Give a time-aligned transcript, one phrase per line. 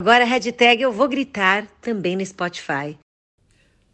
[0.00, 2.96] Agora hashtag eu vou gritar também no Spotify.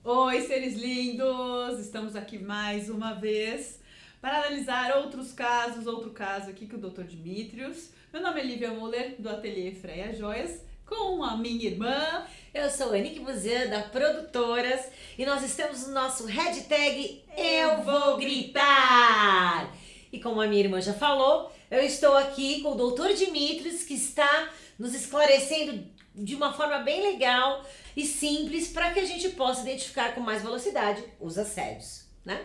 [0.04, 1.80] Oi, seres lindos!
[1.80, 3.80] Estamos aqui mais uma vez
[4.20, 7.04] para analisar outros casos, outro caso aqui com o Dr.
[7.04, 7.88] Dimitrios.
[8.12, 12.26] Meu nome é Lívia Muller, do Ateliê Freia Joias, com a minha irmã.
[12.52, 14.86] Eu sou a Nick Buzan, da Produtoras,
[15.18, 19.74] e nós estamos no nosso hashtag Eu Vou Gritar!
[20.12, 23.14] E como a minha irmã já falou, eu estou aqui com o Dr.
[23.14, 27.64] Dimitrios, que está nos esclarecendo de uma forma bem legal
[27.96, 32.40] e simples para que a gente possa identificar com mais velocidade os assédios, né?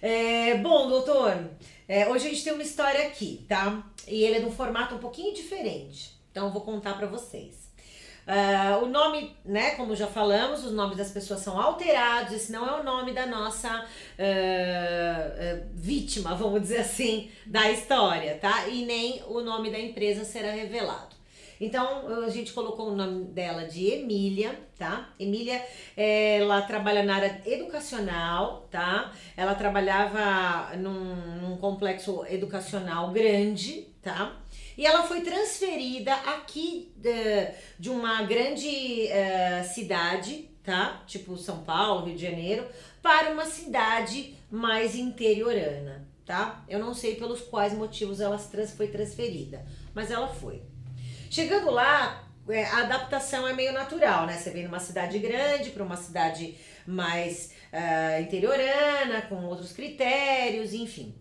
[0.00, 1.50] É, bom, doutor,
[1.88, 3.82] é, hoje a gente tem uma história aqui, tá?
[4.06, 6.12] E ele é de um formato um pouquinho diferente.
[6.30, 7.64] Então eu vou contar para vocês.
[8.26, 12.66] Uh, o nome, né, como já falamos, os nomes das pessoas são alterados, esse não
[12.66, 18.66] é o nome da nossa uh, uh, vítima, vamos dizer assim, da história, tá?
[18.68, 21.13] E nem o nome da empresa será revelado.
[21.64, 25.08] Então a gente colocou o nome dela de Emília, tá?
[25.18, 25.64] Emília,
[25.96, 29.10] ela trabalha na área educacional, tá?
[29.34, 34.36] Ela trabalhava num, num complexo educacional grande, tá?
[34.76, 41.02] E ela foi transferida aqui de, de uma grande uh, cidade, tá?
[41.06, 42.66] Tipo São Paulo, Rio de Janeiro,
[43.00, 46.62] para uma cidade mais interiorana, tá?
[46.68, 50.73] Eu não sei pelos quais motivos ela foi transferida, mas ela foi.
[51.34, 54.34] Chegando lá, é, a adaptação é meio natural, né?
[54.34, 56.54] Você vem numa cidade grande para uma cidade
[56.86, 61.12] mais uh, interiorana, com outros critérios, enfim.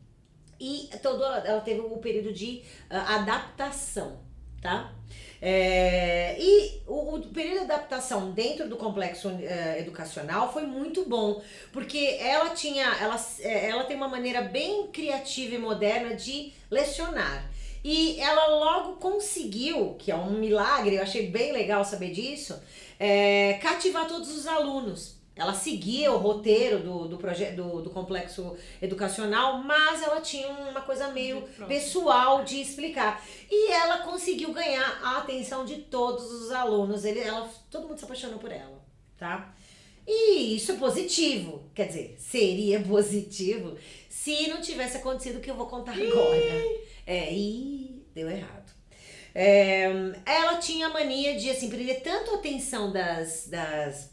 [0.60, 4.20] E todo, ela teve o um período de uh, adaptação,
[4.62, 4.94] tá?
[5.42, 11.42] É, e o, o, período de adaptação dentro do complexo uh, educacional foi muito bom,
[11.72, 17.52] porque ela tinha, ela, ela tem uma maneira bem criativa e moderna de lecionar.
[17.84, 22.58] E ela logo conseguiu, que é um milagre, eu achei bem legal saber disso,
[22.98, 25.22] é, cativar todos os alunos.
[25.36, 30.82] Ela seguia o roteiro do, do, projeto, do, do complexo educacional, mas ela tinha uma
[30.82, 33.22] coisa meio pessoal de explicar.
[33.50, 37.04] E ela conseguiu ganhar a atenção de todos os alunos.
[37.04, 38.80] Ele, ela, todo mundo se apaixonou por ela,
[39.18, 39.54] tá?
[40.06, 41.64] E isso é positivo.
[41.74, 43.76] Quer dizer, seria positivo
[44.08, 46.93] se não tivesse acontecido o que eu vou contar agora.
[47.06, 48.72] É, e deu errado.
[49.36, 49.86] É,
[50.26, 54.12] ela tinha a mania de assim, prender tanto a atenção das, das,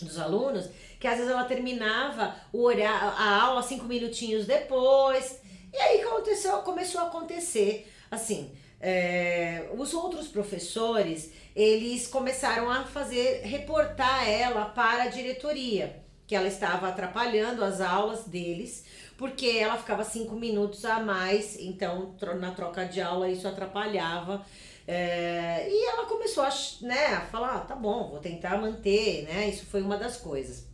[0.00, 0.68] dos alunos
[1.00, 5.40] que às vezes ela terminava o horário, a aula cinco minutinhos depois.
[5.72, 8.50] E aí aconteceu, começou a acontecer assim.
[8.80, 16.46] É, os outros professores eles começaram a fazer reportar ela para a diretoria que ela
[16.46, 18.84] estava atrapalhando as aulas deles
[19.18, 24.46] porque ela ficava cinco minutos a mais, então na troca de aula isso atrapalhava.
[24.86, 29.48] É, e ela começou a, né, a falar, ah, tá bom, vou tentar manter, né?
[29.48, 30.66] Isso foi uma das coisas.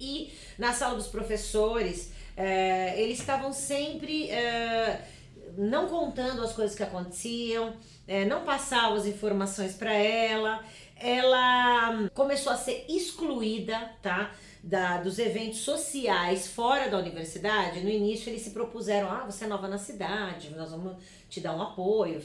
[0.00, 5.06] E na sala dos professores, é, eles estavam sempre é,
[5.56, 7.74] não contando as coisas que aconteciam,
[8.08, 10.64] é, não passavam as informações para ela.
[10.98, 14.32] Ela começou a ser excluída, tá?
[14.66, 19.46] Da, dos eventos sociais fora da universidade, no início eles se propuseram: ah, você é
[19.46, 20.96] nova na cidade, nós vamos
[21.30, 22.20] te dar um apoio.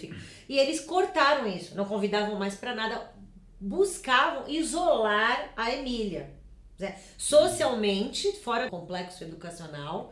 [0.49, 3.11] E eles cortaram isso, não convidavam mais para nada,
[3.59, 6.31] buscavam isolar a Emília.
[6.79, 6.97] Né?
[7.15, 10.11] Socialmente, fora do complexo educacional.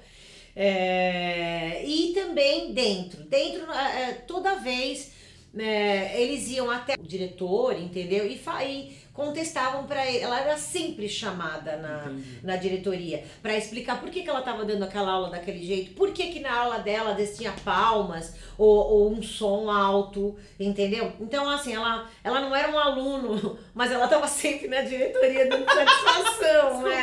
[0.55, 3.23] É, e também dentro.
[3.23, 5.13] Dentro, é, toda vez
[5.57, 8.27] é, eles iam até o diretor, entendeu?
[8.27, 10.19] E, e contestavam para ele.
[10.19, 14.83] Ela era sempre chamada na, na diretoria para explicar por que, que ela estava dando
[14.83, 19.21] aquela aula daquele jeito, por que, que na aula dela tinha palmas ou, ou, um
[19.21, 21.11] som alto, entendeu?
[21.19, 25.65] Então, assim, ela, ela não era um aluno, mas ela estava sempre na diretoria dando
[25.69, 26.98] satisfação, né?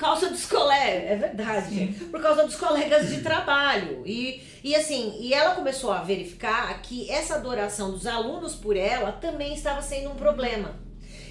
[0.00, 1.92] Causa dos colegas, é verdade, Sim.
[2.10, 4.02] por causa dos colegas de trabalho.
[4.06, 9.12] E, e assim, e ela começou a verificar que essa adoração dos alunos por ela
[9.12, 10.74] também estava sendo um problema.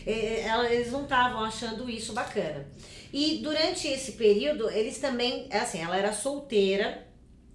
[0.06, 2.68] Eles não estavam achando isso bacana.
[3.12, 7.08] E durante esse período, eles também, assim, ela era solteira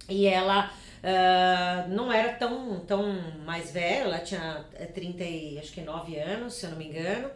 [0.09, 5.81] e ela uh, não era tão, tão mais velha, ela tinha 30 e acho que
[5.81, 7.31] 9 anos, se eu não me engano.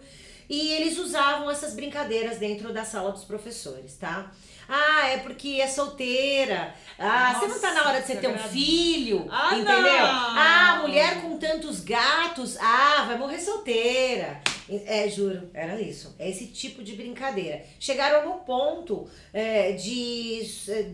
[0.48, 4.30] E eles usavam essas brincadeiras dentro da sala dos professores, tá?
[4.68, 6.74] Ah, é porque é solteira.
[6.98, 9.74] Ah, Nossa, você não tá na hora de você ter um filho, ah, entendeu?
[9.76, 10.38] Não.
[10.38, 12.56] Ah, mulher com tantos gatos.
[12.58, 14.40] Ah, vai morrer solteira.
[14.68, 16.14] É, juro, era isso.
[16.18, 17.64] É esse tipo de brincadeira.
[17.80, 20.42] Chegaram no ponto é, de,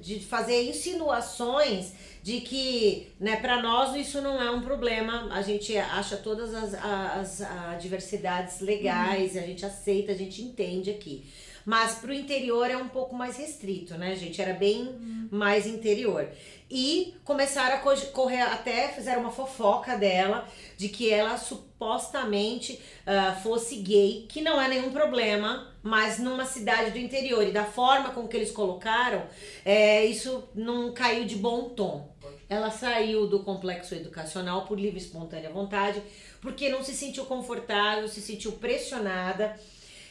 [0.00, 1.93] de fazer insinuações
[2.23, 5.29] de que, né, para nós isso não é um problema.
[5.32, 9.41] A gente acha todas as, as, as diversidades legais, uhum.
[9.41, 11.25] a gente aceita, a gente entende aqui.
[11.64, 14.40] Mas pro interior é um pouco mais restrito, né, gente?
[14.40, 16.28] Era bem mais interior.
[16.70, 17.78] E começaram a
[18.12, 24.61] correr, até fizeram uma fofoca dela, de que ela supostamente uh, fosse gay, que não
[24.61, 27.46] é nenhum problema, mas numa cidade do interior.
[27.46, 29.25] E da forma com que eles colocaram,
[29.64, 32.12] é, isso não caiu de bom tom.
[32.49, 36.02] Ela saiu do complexo educacional por livre e espontânea vontade,
[36.40, 39.58] porque não se sentiu confortável, se sentiu pressionada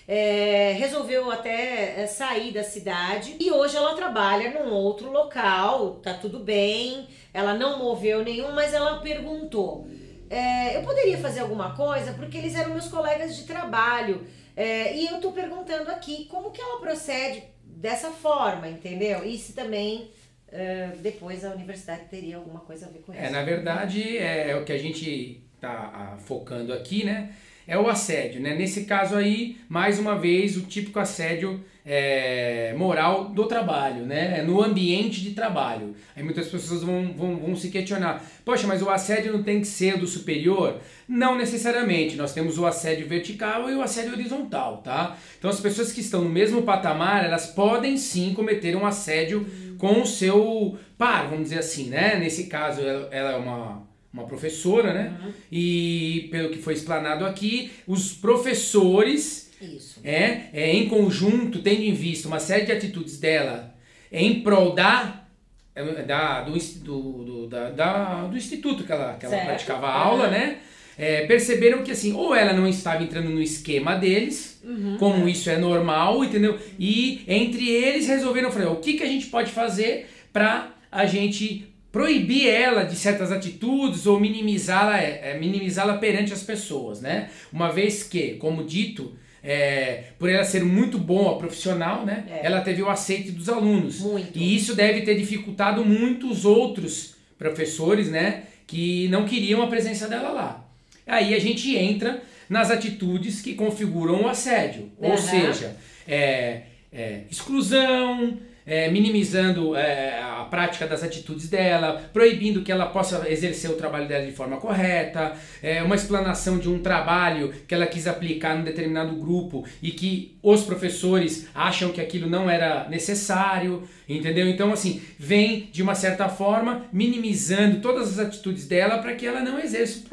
[0.07, 6.13] é, resolveu até é, sair da cidade e hoje ela trabalha num outro local, tá
[6.13, 9.87] tudo bem, ela não moveu nenhum, mas ela perguntou:
[10.29, 12.13] é, eu poderia fazer alguma coisa?
[12.13, 14.25] Porque eles eram meus colegas de trabalho.
[14.55, 19.25] É, e eu tô perguntando aqui como que ela procede dessa forma, entendeu?
[19.25, 20.11] E se também
[20.49, 23.25] uh, depois a universidade teria alguma coisa a ver com é, isso.
[23.25, 27.33] É, na verdade, é o que a gente tá ah, focando aqui, né?
[27.67, 28.55] É o assédio, né?
[28.55, 34.41] Nesse caso aí, mais uma vez, o típico assédio é, moral do trabalho, né?
[34.41, 35.95] No ambiente de trabalho.
[36.15, 39.67] Aí muitas pessoas vão, vão, vão se questionar: poxa, mas o assédio não tem que
[39.67, 40.79] ser do superior?
[41.07, 42.15] Não necessariamente.
[42.15, 45.17] Nós temos o assédio vertical e o assédio horizontal, tá?
[45.37, 49.45] Então as pessoas que estão no mesmo patamar, elas podem sim cometer um assédio
[49.77, 52.17] com o seu par, vamos dizer assim, né?
[52.17, 55.17] Nesse caso, ela é uma uma professora, né?
[55.23, 55.31] Uhum.
[55.51, 59.99] E pelo que foi explanado aqui, os professores, Isso.
[60.03, 63.73] É, é, em conjunto, tendo em vista uma série de atitudes dela
[64.11, 65.25] em prol da,
[65.73, 69.97] é, da, do, do, do, da, da, do instituto que ela, que ela praticava a
[69.97, 70.31] aula, uhum.
[70.31, 70.59] né?
[70.95, 75.49] É, perceberam que assim, ou ela não estava entrando no esquema deles, uhum, como isso
[75.49, 76.59] é normal, entendeu?
[76.77, 81.72] E entre eles resolveram falar, o que, que a gente pode fazer para a gente
[81.93, 87.29] proibir ela de certas atitudes ou minimizá-la é, é, minimizá-la perante as pessoas, né?
[87.53, 89.13] Uma vez que, como dito,
[89.43, 92.25] é, por ela ser muito boa profissional, né?
[92.27, 92.47] É.
[92.47, 93.99] Ela teve o aceite dos alunos.
[93.99, 94.39] Muito.
[94.39, 98.45] E isso deve ter dificultado muitos outros professores, né?
[98.65, 100.67] Que não queriam a presença dela lá.
[101.05, 104.89] Aí a gente entra nas atitudes que configuram o assédio.
[104.97, 105.11] Uhum.
[105.11, 106.61] Ou seja, é,
[106.91, 113.69] é exclusão, é, minimizando é, a prática das atitudes dela, proibindo que ela possa exercer
[113.69, 118.07] o trabalho dela de forma correta, é, uma explanação de um trabalho que ela quis
[118.07, 124.47] aplicar num determinado grupo e que os professores acham que aquilo não era necessário, entendeu?
[124.47, 129.41] Então, assim, vem de uma certa forma minimizando todas as atitudes dela para que ela
[129.41, 130.03] não exerça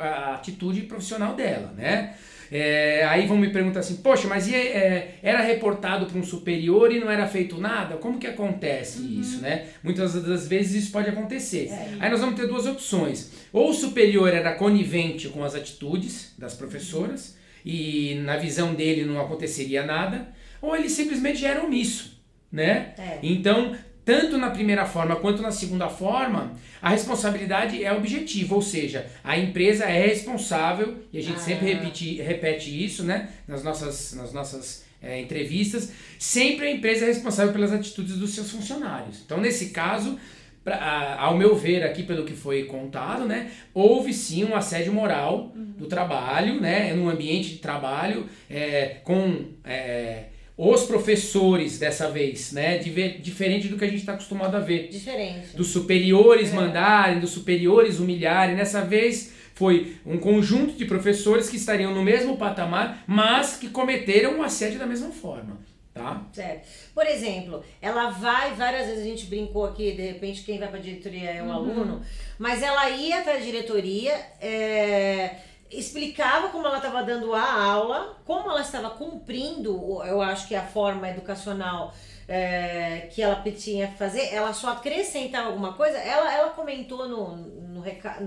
[0.00, 2.14] a atitude profissional dela, né?
[2.50, 6.92] É, aí vão me perguntar assim, poxa, mas e, é, era reportado para um superior
[6.92, 7.96] e não era feito nada?
[7.96, 9.20] Como que acontece uhum.
[9.20, 9.66] isso, né?
[9.82, 11.68] Muitas das vezes isso pode acontecer.
[11.68, 11.96] É.
[12.00, 13.32] Aí nós vamos ter duas opções.
[13.52, 19.20] Ou o superior era conivente com as atitudes das professoras e na visão dele não
[19.20, 20.28] aconteceria nada,
[20.60, 22.20] ou ele simplesmente era omisso,
[22.50, 22.94] né?
[22.98, 23.18] É.
[23.22, 23.76] Então,
[24.10, 26.52] tanto na primeira forma quanto na segunda forma,
[26.82, 31.44] a responsabilidade é objetiva, ou seja, a empresa é responsável, e a gente ah.
[31.44, 37.06] sempre repete, repete isso né, nas nossas, nas nossas é, entrevistas, sempre a empresa é
[37.06, 39.20] responsável pelas atitudes dos seus funcionários.
[39.24, 40.18] Então, nesse caso,
[40.64, 45.52] pra, ao meu ver aqui pelo que foi contado, né, houve sim um assédio moral
[45.54, 45.74] uhum.
[45.78, 49.44] do trabalho, né, no ambiente de trabalho, é, com...
[49.64, 50.24] É,
[50.62, 52.76] os professores dessa vez, né?
[52.76, 54.88] diferente do que a gente está acostumado a ver.
[54.88, 55.56] Diferente.
[55.56, 56.54] Dos superiores é.
[56.54, 58.54] mandarem, dos superiores humilharem.
[58.54, 64.36] Nessa vez foi um conjunto de professores que estariam no mesmo patamar, mas que cometeram
[64.36, 65.58] um assédio da mesma forma.
[65.94, 66.26] Tá?
[66.30, 66.68] Certo.
[66.94, 70.78] Por exemplo, ela vai, várias vezes a gente brincou aqui, de repente quem vai para
[70.78, 71.52] a diretoria é o uhum.
[71.52, 72.02] aluno,
[72.38, 74.12] mas ela ia para a diretoria.
[74.42, 75.36] É
[75.70, 80.62] explicava como ela estava dando a aula, como ela estava cumprindo, eu acho que a
[80.62, 81.94] forma educacional
[82.28, 85.98] é, que ela tinha que fazer, ela só acrescentava alguma coisa.
[85.98, 87.84] Ela, ela comentou no, no,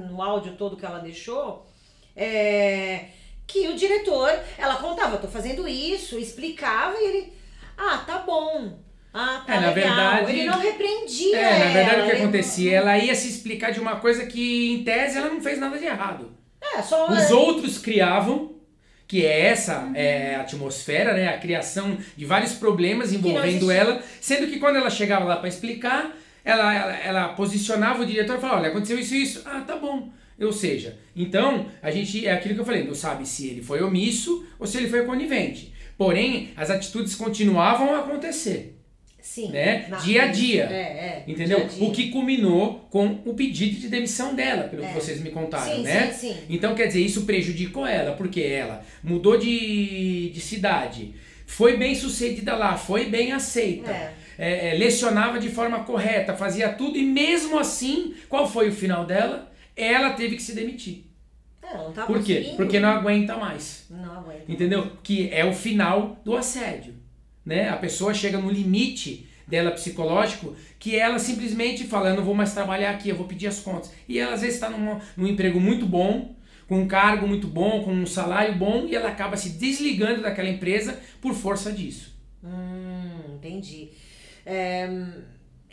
[0.10, 1.66] no áudio todo que ela deixou
[2.16, 3.06] é,
[3.46, 7.34] que o diretor, ela contava, tô fazendo isso, explicava e ele,
[7.78, 8.80] ah, tá bom.
[9.14, 9.96] Ah, tá é, na legal.
[9.96, 11.38] Verdade, ele não repreendia.
[11.38, 14.74] É, na verdade ela, o que acontecia, ela ia se explicar de uma coisa que,
[14.74, 16.43] em tese, ela não fez nada de errado.
[16.76, 17.10] É, só...
[17.12, 18.54] Os outros criavam,
[19.08, 19.96] que é essa uhum.
[19.96, 21.28] é, atmosfera, né?
[21.30, 26.16] A criação de vários problemas envolvendo ela, sendo que quando ela chegava lá para explicar,
[26.44, 29.42] ela, ela, ela, posicionava o diretor e falava, olha, aconteceu isso e isso.
[29.46, 30.12] Ah, tá bom.
[30.40, 33.82] Ou seja, então, a gente, é aquilo que eu falei, não sabe se ele foi
[33.82, 35.74] omisso ou se ele foi conivente.
[35.98, 38.73] Porém, as atitudes continuavam a acontecer.
[39.26, 39.52] Sim.
[39.52, 39.88] né?
[39.90, 40.64] Na- dia a dia.
[40.66, 41.24] É, é.
[41.26, 41.60] Entendeu?
[41.60, 41.88] dia a dia.
[41.88, 44.88] O que culminou com o pedido de demissão dela, pelo É.
[44.90, 46.12] que vocês me contaram, sim, né?
[46.12, 46.38] Sim, sim.
[46.50, 51.16] Então, quer dizer, isso prejudicou ela, porque ela mudou de, de cidade,
[51.48, 54.14] foi bem sucedida lá, foi bem aceita, É.
[54.38, 59.06] é, é, lecionava de forma correta, fazia tudo, e mesmo assim, qual foi o final
[59.06, 59.52] dela?
[59.76, 61.06] Ela teve que se demitir.
[61.64, 62.54] Não tá Por quê?
[62.58, 63.86] Porque não aguenta mais.
[63.90, 64.44] Não aguenta.
[64.48, 64.92] Entendeu?
[65.02, 66.94] Que é o final do assédio.
[67.46, 67.70] Né?
[67.70, 72.54] A pessoa chega no limite dela psicológico que ela simplesmente fala, eu não vou mais
[72.54, 73.92] trabalhar aqui, eu vou pedir as contas.
[74.08, 76.36] E ela às vezes está num, num emprego muito bom,
[76.68, 80.50] com um cargo muito bom, com um salário bom, e ela acaba se desligando daquela
[80.50, 82.14] empresa por força disso.
[82.44, 83.90] Hum, entendi.
[84.46, 84.90] É,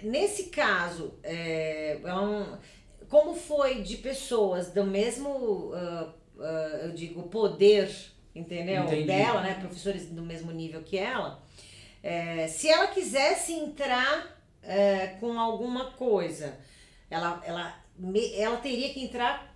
[0.02, 2.56] nesse caso, é, é um-
[3.08, 7.88] como foi de pessoas do mesmo, ah, ah, eu digo, poder,
[8.34, 8.84] entendeu?
[8.84, 9.04] Entendi.
[9.04, 9.54] Dela, né?
[9.54, 11.42] Professores do mesmo nível que ela.
[12.02, 16.58] É, se ela quisesse entrar é, com alguma coisa,
[17.10, 17.74] ela, ela,
[18.36, 19.50] ela teria que entrar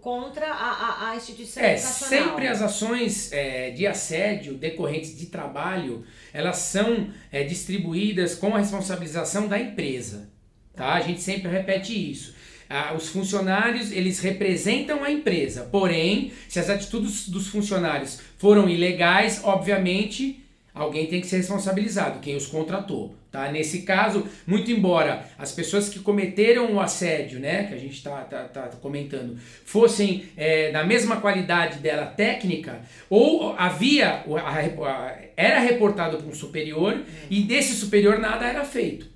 [0.00, 2.28] contra a, a, a instituição É, educacional.
[2.30, 8.58] sempre as ações é, de assédio decorrentes de trabalho, elas são é, distribuídas com a
[8.58, 10.30] responsabilização da empresa.
[10.74, 10.94] Tá?
[10.94, 12.34] A gente sempre repete isso.
[12.70, 15.68] Ah, os funcionários, eles representam a empresa.
[15.70, 20.41] Porém, se as atitudes dos funcionários foram ilegais, obviamente,
[20.74, 23.14] alguém tem que ser responsabilizado, quem os contratou.
[23.30, 23.50] Tá?
[23.50, 28.20] Nesse caso, muito embora as pessoas que cometeram o assédio, né, que a gente está
[28.24, 35.60] tá, tá comentando, fossem é, da mesma qualidade dela técnica, ou havia, a- a- era
[35.60, 39.10] reportado para um superior e desse superior nada era feito.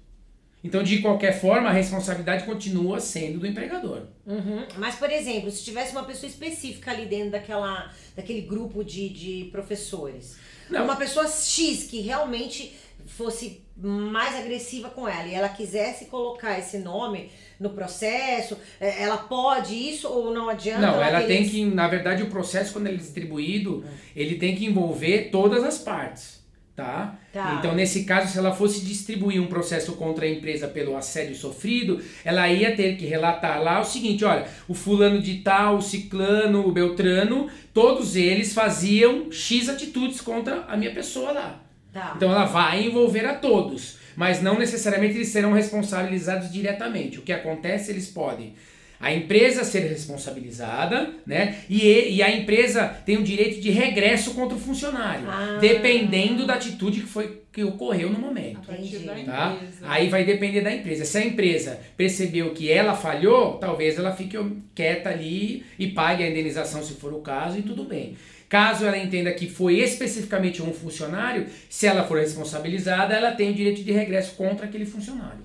[0.65, 4.03] Então, de qualquer forma, a responsabilidade continua sendo do empregador.
[4.27, 4.65] Uhum.
[4.79, 9.49] Mas, por exemplo, se tivesse uma pessoa específica ali dentro daquela, daquele grupo de, de
[9.53, 10.37] professores,
[10.71, 10.85] Não.
[10.85, 12.75] uma pessoa X que realmente
[13.07, 17.31] fosse mais agressiva com ela e ela quisesse colocar esse nome
[17.61, 20.81] no processo, eh, ela pode isso ou não adianta?
[20.81, 24.65] Não, ela tem que, na verdade, o processo, quando ele é distribuído, ele tem que
[24.65, 26.36] envolver todas as partes,
[26.77, 27.19] tá?
[27.33, 27.57] Tá.
[27.59, 32.01] Então, nesse caso, se ela fosse distribuir um processo contra a empresa pelo assédio sofrido,
[32.23, 36.67] ela ia ter que relatar lá o seguinte, olha, o fulano de tal, o ciclano,
[36.67, 41.63] o beltrano, todos eles faziam X atitudes contra a minha pessoa lá.
[41.93, 42.13] Tá.
[42.15, 47.19] Então ela vai envolver a todos, mas não necessariamente eles serão responsabilizados diretamente.
[47.19, 48.55] O que acontece, eles podem
[49.01, 51.57] a empresa ser responsabilizada, né?
[51.69, 55.59] E, e a empresa tem o direito de regresso contra o funcionário, Ah.
[55.61, 58.67] dependendo da atitude que foi que ocorreu no A momento.
[58.67, 59.57] Tá?
[59.59, 59.87] empresa.
[59.87, 61.07] Aí vai depender da empresa.
[61.07, 64.37] Se a empresa percebeu que ela falhou, talvez ela fique
[64.75, 68.15] quieta ali e pague a indenização se for o caso e tudo bem.
[68.49, 73.55] Caso ela entenda que foi especificamente um funcionário, se ela for responsabilizada, ela tem o
[73.55, 75.41] direito de regresso contra aquele funcionário.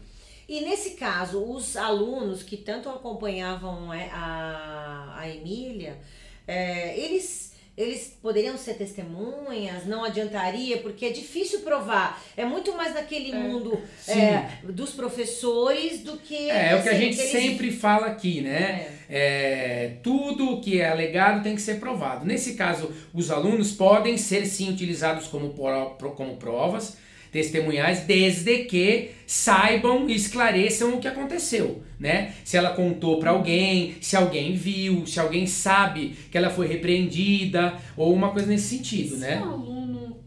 [0.51, 5.98] E nesse caso, os alunos que tanto acompanhavam é, a, a Emília,
[6.46, 9.86] é, eles, eles poderiam ser testemunhas?
[9.86, 10.79] Não adiantaria?
[10.79, 12.22] Porque é difícil provar.
[12.36, 14.20] É muito mais naquele mundo Sim.
[14.20, 16.50] é, dos professores do que.
[16.50, 18.91] É, é o que a gente eles- sempre fala aqui, né?
[19.10, 22.25] É, tudo que é alegado tem que ser provado.
[22.25, 26.98] Nesse caso, os alunos podem ser sim utilizados como, como provas
[27.32, 32.36] testemunhais, desde que saibam e esclareçam o que aconteceu, né?
[32.44, 37.78] Se ela contou para alguém, se alguém viu, se alguém sabe que ela foi repreendida
[37.96, 39.40] ou uma coisa nesse sentido, Se né?
[39.40, 40.18] um aluno,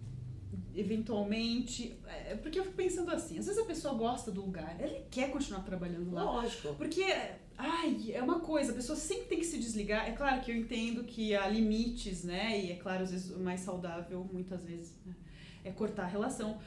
[0.75, 1.95] eventualmente.
[2.09, 5.31] É, porque eu fico pensando assim, às vezes a pessoa gosta do lugar, ele quer
[5.31, 6.25] continuar trabalhando lá.
[6.25, 6.75] Lógico.
[6.75, 7.05] Porque,
[7.59, 10.09] ai, é uma coisa, a pessoa sempre tem que se desligar.
[10.09, 12.59] É claro que eu entendo que há limites, né?
[12.65, 15.13] E é claro, às vezes o mais saudável, muitas vezes, né,
[15.65, 16.59] é cortar a relação.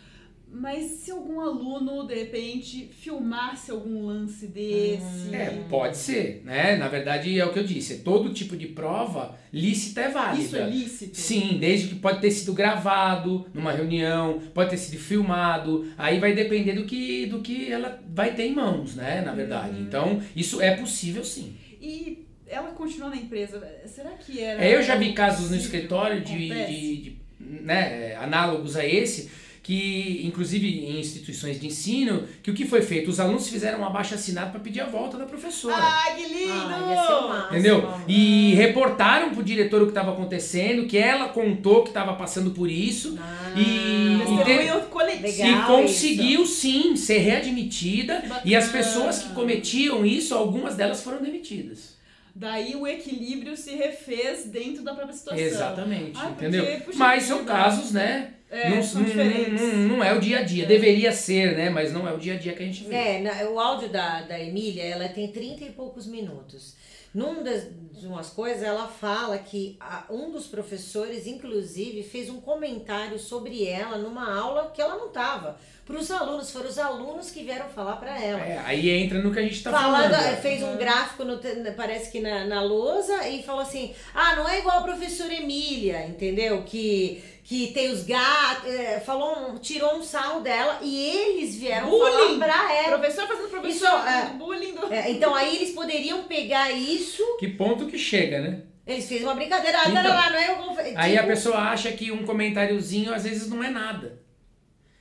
[0.50, 5.36] Mas se algum aluno, de repente, filmasse algum lance desse.
[5.36, 6.78] É, pode ser, né?
[6.78, 10.44] Na verdade, é o que eu disse, todo tipo de prova lícita é válida.
[10.44, 11.18] Isso é lícito?
[11.18, 16.34] Sim, desde que pode ter sido gravado numa reunião, pode ter sido filmado, aí vai
[16.34, 19.22] depender do que, do que ela vai ter em mãos, né?
[19.22, 19.76] Na verdade.
[19.78, 19.84] Uhum.
[19.84, 21.56] Então, isso é possível sim.
[21.82, 23.62] E ela continua na empresa.
[23.86, 24.64] Será que era.
[24.64, 29.30] É, eu já vi casos no escritório de, de- de, né, análogos a esse,
[29.68, 33.10] que inclusive em instituições de ensino, que o que foi feito?
[33.10, 35.76] Os alunos fizeram um abaixo assinado para pedir a volta da professora.
[35.78, 36.54] Ai, que lindo!
[36.54, 37.52] Ah, ia ser o máximo.
[37.52, 37.94] Entendeu?
[38.08, 42.72] E reportaram pro diretor o que estava acontecendo, que ela contou que estava passando por
[42.72, 45.24] isso Ah, e, e, te- Testemunho coletivo.
[45.24, 45.50] Legal.
[45.50, 48.24] e conseguiu sim ser readmitida.
[48.46, 51.98] E as pessoas que cometiam isso, algumas delas foram demitidas.
[52.34, 55.44] Daí o equilíbrio se refez dentro da própria situação.
[55.44, 56.80] Exatamente, Ah, porque, entendeu?
[56.86, 58.30] puxa Mas são casos, né?
[58.50, 59.62] É, não, são não, diferentes.
[59.62, 60.66] não, não é o dia a dia.
[60.66, 61.70] Deveria ser, né?
[61.70, 62.96] Mas não é o dia a dia que a gente vê.
[62.96, 66.76] É, na- o áudio da, da Emília, ela tem 30 e poucos minutos.
[67.14, 67.64] Num das
[67.94, 73.66] de umas coisas, ela fala que a- um dos professores, inclusive, fez um comentário sobre
[73.66, 75.58] ela numa aula que ela não estava.
[75.88, 78.42] Para os alunos, foram os alunos que vieram falar para ela.
[78.46, 80.28] É, aí entra no que a gente tá Falando, falando.
[80.28, 81.40] eh, fez um gráfico, no
[81.78, 86.06] parece que na, na lousa, e falou assim: ah, não é igual a professora Emília,
[86.06, 86.62] entendeu?
[86.64, 91.90] Que, que tem os gatos, eh, falou, um- tirou um sarro dela e eles vieram
[91.90, 92.38] Bullying.
[92.38, 92.98] falar pra ela.
[93.00, 94.26] Professor fazendo professor, Isso, é.
[94.38, 94.94] bullying do...
[94.94, 98.60] É, então aí eles poderiam pegar isso, Que ponto que chega, né?
[98.86, 100.76] eles fez uma brincadeira, ah, Então, não, não, não é igual.
[100.98, 104.20] Aí a tipo, pessoa acha que um comentáriozinho às vezes não é nada.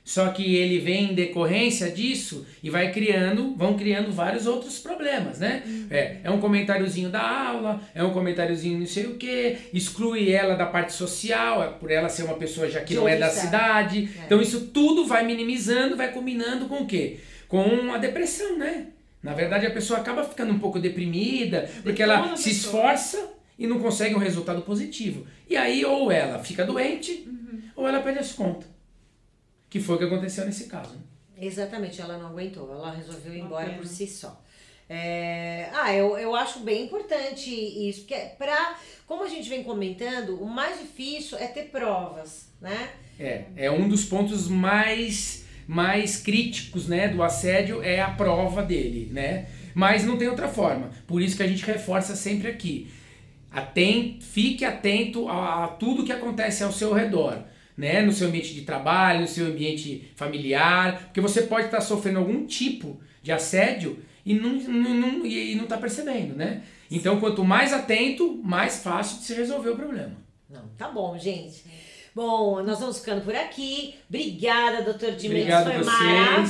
[0.07, 5.39] Só que ele vem em decorrência disso e vai criando, vão criando vários outros problemas,
[5.39, 5.61] né?
[5.91, 10.55] É, é um comentáriozinho da aula, é um comentáriozinho não sei o que, exclui ela
[10.55, 14.09] da parte social, é por ela ser uma pessoa já que não é da cidade.
[14.17, 14.25] É.
[14.25, 17.19] Então isso tudo vai minimizando, vai combinando com o quê?
[17.49, 18.85] Com a depressão, né?
[19.21, 23.77] Na verdade a pessoa acaba ficando um pouco deprimida, porque ela se esforça e não
[23.77, 25.27] consegue um resultado positivo.
[25.49, 27.27] E aí ou ela fica doente
[27.75, 28.76] ou ela perde as contas.
[29.77, 30.93] Que foi o que aconteceu nesse caso.
[30.93, 31.01] né?
[31.39, 34.41] Exatamente, ela não aguentou, ela resolveu ir embora por si só.
[34.89, 40.41] É, ah, eu, eu acho bem importante isso, porque pra, como a gente vem comentando,
[40.41, 42.89] o mais difícil é ter provas, né?
[43.19, 49.09] É, é um dos pontos mais mais críticos, né, do assédio é a prova dele,
[49.11, 49.47] né?
[49.75, 50.89] Mas não tem outra forma.
[51.05, 52.89] Por isso que a gente reforça sempre aqui.
[53.51, 57.43] Aten, fique atento a, a tudo que acontece ao seu redor,
[57.77, 58.01] né?
[58.01, 62.45] No seu ambiente de trabalho, no seu ambiente familiar, porque você pode estar sofrendo algum
[62.45, 66.63] tipo de assédio e não, não, não, e não tá percebendo, né?
[66.89, 70.11] Então, quanto mais atento, mais fácil de se resolver o problema.
[70.49, 71.63] Não, tá bom, gente.
[72.15, 73.93] Bom, nós vamos ficando por aqui.
[74.09, 75.09] Obrigada, doutor.
[75.09, 75.85] Obrigado Foi vocês.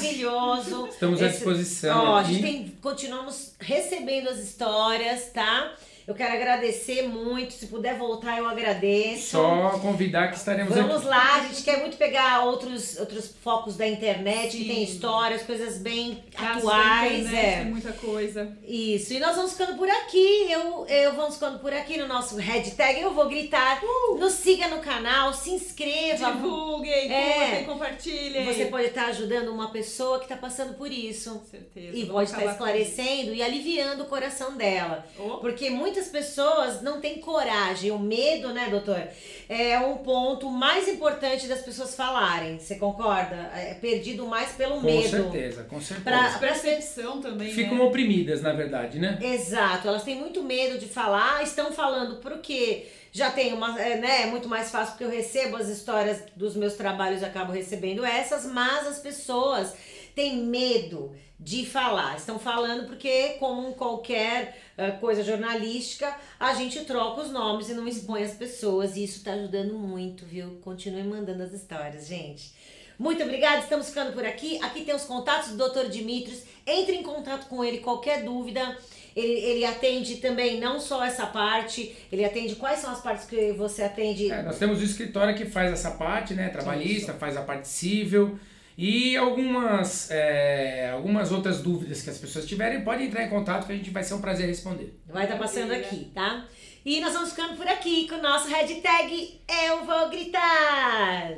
[0.07, 0.87] maravilhoso.
[0.87, 2.33] Estamos à Esse- disposição Ó, a aqui.
[2.33, 5.73] gente tem, continuamos recebendo as histórias, tá?
[6.07, 7.51] Eu quero agradecer muito.
[7.51, 9.31] Se puder voltar, eu agradeço.
[9.31, 11.05] Só convidar que estaremos Vamos aqui.
[11.07, 14.67] lá, a gente quer muito pegar outros, outros focos da internet que Sim.
[14.69, 17.19] tem histórias, coisas bem Casos da atuais.
[17.25, 17.55] internet, É.
[17.57, 18.57] Tem muita coisa.
[18.65, 20.47] Isso, e nós vamos ficando por aqui.
[20.49, 23.01] Eu, eu vamos ficando por aqui no nosso hashtag.
[23.01, 23.81] Eu vou gritar.
[24.17, 26.31] Nos siga no canal, se inscreva.
[26.31, 27.33] Divulguem, É.
[27.33, 28.45] curtem, compartilhem.
[28.45, 31.31] Você pode estar ajudando uma pessoa que está passando por isso.
[31.37, 31.87] Com certeza.
[31.97, 35.05] E vamos pode estar esclarecendo e aliviando o coração dela.
[35.19, 37.91] Oh, Porque muitas pessoas não têm coragem.
[37.91, 39.01] O medo, né, doutor?
[39.49, 42.59] É um ponto mais importante das pessoas falarem.
[42.59, 43.35] Você concorda?
[43.55, 45.09] É perdido mais pelo Com medo.
[45.09, 46.03] certeza, com certeza.
[46.03, 47.83] Pra- percepção também, Ficam né?
[47.83, 49.17] oprimidas, na verdade, né?
[49.21, 54.23] Exato, elas têm muito medo de falar, estão falando porque já tem uma, é, né,
[54.23, 58.05] é muito mais fácil porque eu recebo as histórias dos meus trabalhos e acabo recebendo
[58.05, 59.73] essas, mas as pessoas
[60.17, 62.17] têm medo de falar.
[62.17, 67.87] Estão falando porque, como qualquer eh, coisa jornalística, a gente troca os nomes e não
[67.87, 70.57] expõe as pessoas, e isso tá ajudando muito, viu?
[70.63, 72.51] Continuem mandando as histórias, gente.
[72.97, 74.57] Muito obrigada, estamos ficando por aqui.
[74.63, 75.87] Aqui tem os contatos do Dr.
[75.87, 76.41] Dimitrios.
[76.65, 78.75] Entre em contato com ele, qualquer dúvida.
[79.15, 83.51] Ele, ele atende também não só essa parte, ele atende quais são as partes que
[83.53, 84.31] você atende?
[84.31, 86.49] É, nós temos o escritório que faz essa parte, né?
[86.49, 88.39] Trabalhista, faz a parte civil.
[88.77, 93.73] E algumas, é, algumas outras dúvidas que as pessoas tiverem, podem entrar em contato que
[93.73, 95.01] a gente vai ser um prazer responder.
[95.07, 95.87] Vai estar passando Maravilha.
[95.87, 96.45] aqui, tá?
[96.85, 101.37] E nós vamos ficando por aqui com o nosso hashtag Eu Vou Gritar.